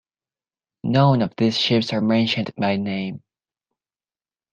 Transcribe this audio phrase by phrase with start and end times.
[0.83, 3.21] None of these ships are mentioned by name.